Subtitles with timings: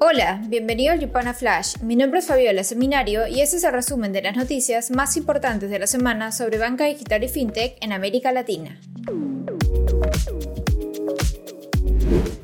[0.00, 1.78] Hola, bienvenido al Yupana Flash.
[1.82, 5.70] Mi nombre es Fabiola Seminario y este es el resumen de las noticias más importantes
[5.70, 8.78] de la semana sobre banca digital y fintech en América Latina.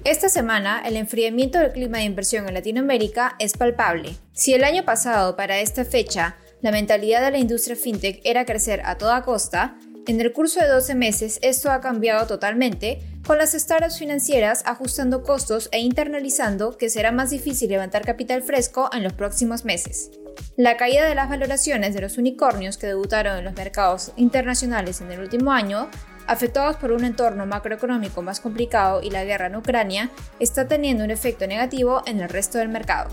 [0.03, 4.17] Esta semana, el enfriamiento del clima de inversión en Latinoamérica es palpable.
[4.33, 8.83] Si el año pasado, para esta fecha, la mentalidad de la industria fintech era crecer
[8.85, 9.77] a toda costa,
[10.07, 15.23] en el curso de 12 meses esto ha cambiado totalmente, con las startups financieras ajustando
[15.23, 20.11] costos e internalizando que será más difícil levantar capital fresco en los próximos meses.
[20.57, 25.11] La caída de las valoraciones de los unicornios que debutaron en los mercados internacionales en
[25.11, 25.89] el último año,
[26.27, 31.11] afectados por un entorno macroeconómico más complicado y la guerra en Ucrania, está teniendo un
[31.11, 33.09] efecto negativo en el resto del mercado.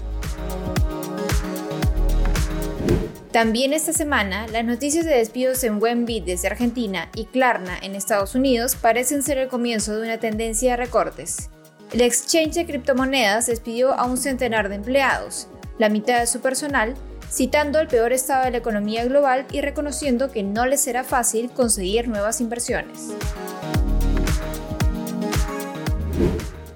[3.32, 8.36] También esta semana, las noticias de despidos en Wenbit desde Argentina y Klarna en Estados
[8.36, 11.50] Unidos parecen ser el comienzo de una tendencia de recortes.
[11.94, 16.94] El exchange de criptomonedas despidió a un centenar de empleados, la mitad de su personal,
[17.32, 21.52] citando el peor estado de la economía global y reconociendo que no les será fácil
[21.52, 23.14] conseguir nuevas inversiones.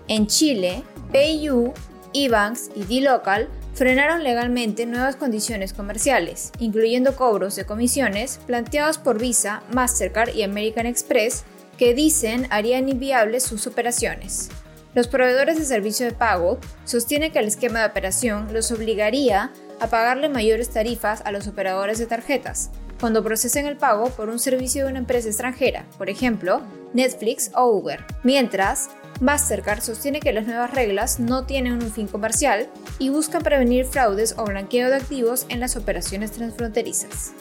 [0.08, 1.74] En Chile, PayU,
[2.14, 9.62] eBanks y D-Local frenaron legalmente nuevas condiciones comerciales, incluyendo cobros de comisiones planteados por Visa,
[9.72, 11.44] Mastercard y American Express,
[11.78, 14.50] que dicen harían inviables sus operaciones.
[14.94, 19.88] Los proveedores de servicio de pago sostienen que el esquema de operación los obligaría a
[19.88, 24.86] pagarle mayores tarifas a los operadores de tarjetas cuando procesen el pago por un servicio
[24.86, 26.62] de una empresa extranjera, por ejemplo,
[26.94, 28.90] Netflix o Uber, mientras
[29.22, 32.68] Mastercard sostiene que las nuevas reglas no tienen un fin comercial
[33.00, 37.32] y buscan prevenir fraudes o blanqueo de activos en las operaciones transfronterizas.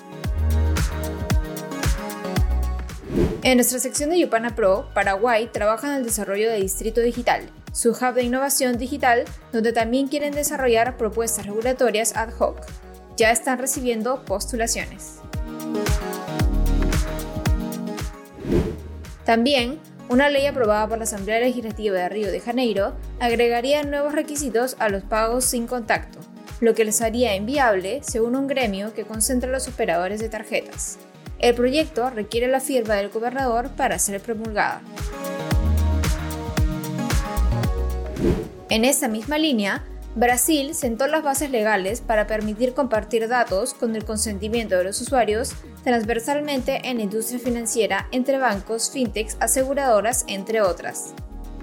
[3.43, 7.91] En nuestra sección de Yupana Pro, Paraguay trabaja en el desarrollo de Distrito Digital, su
[7.91, 12.61] hub de innovación digital, donde también quieren desarrollar propuestas regulatorias ad hoc.
[13.17, 15.19] Ya están recibiendo postulaciones.
[19.25, 24.77] También una ley aprobada por la Asamblea Legislativa de Río de Janeiro agregaría nuevos requisitos
[24.79, 26.19] a los pagos sin contacto,
[26.61, 30.99] lo que les haría inviable según un gremio que concentra a los operadores de tarjetas.
[31.39, 34.83] El proyecto requiere la firma del gobernador para ser promulgada.
[38.71, 39.85] En esa misma línea,
[40.17, 45.53] Brasil sentó las bases legales para permitir compartir datos con el consentimiento de los usuarios
[45.83, 51.15] transversalmente en la industria financiera entre bancos, fintechs, aseguradoras, entre otras.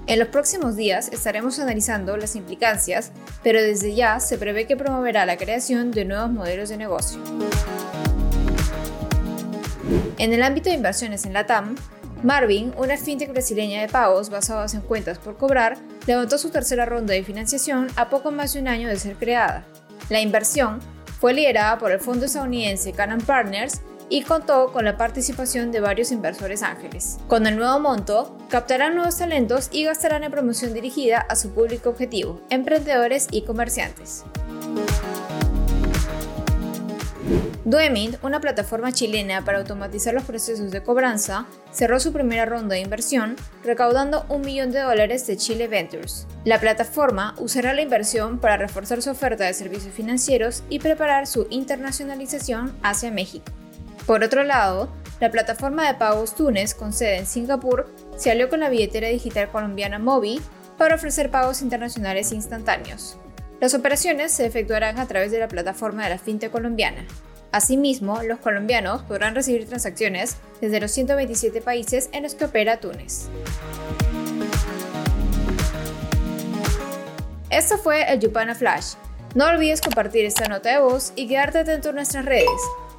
[0.06, 3.10] En los próximos días estaremos analizando las implicancias,
[3.42, 7.20] pero desde ya se prevé que promoverá la creación de nuevos modelos de negocio.
[10.18, 11.74] En el ámbito de inversiones en la TAM,
[12.22, 17.14] Marvin, una fintech brasileña de pagos basadas en cuentas por cobrar, levantó su tercera ronda
[17.14, 19.64] de financiación a poco más de un año de ser creada.
[20.08, 20.80] La inversión
[21.20, 26.12] fue liderada por el fondo estadounidense Cannon Partners y contó con la participación de varios
[26.12, 27.18] inversores ángeles.
[27.28, 31.88] Con el nuevo monto, captarán nuevos talentos y gastarán en promoción dirigida a su público
[31.90, 34.24] objetivo, emprendedores y comerciantes.
[37.64, 42.80] Duemint, una plataforma chilena para automatizar los procesos de cobranza, cerró su primera ronda de
[42.80, 46.26] inversión, recaudando un millón de dólares de Chile Ventures.
[46.44, 51.46] La plataforma usará la inversión para reforzar su oferta de servicios financieros y preparar su
[51.50, 53.52] internacionalización hacia México.
[54.06, 58.58] Por otro lado, la plataforma de pagos Tunes, con sede en Singapur, se alió con
[58.58, 60.40] la billetera digital colombiana Mobi
[60.78, 63.16] para ofrecer pagos internacionales instantáneos.
[63.60, 67.06] Las operaciones se efectuarán a través de la plataforma de la fintech colombiana.
[67.52, 73.28] Asimismo, los colombianos podrán recibir transacciones desde los 127 países en los que opera Túnez.
[77.50, 78.94] Esto fue el Yupana Flash.
[79.34, 82.48] No olvides compartir esta nota de voz y quedarte atento a nuestras redes,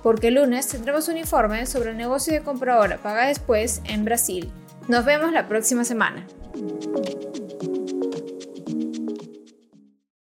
[0.03, 4.05] porque el lunes tendremos un informe sobre el negocio de compra ahora paga después en
[4.05, 4.51] Brasil.
[4.87, 6.27] Nos vemos la próxima semana.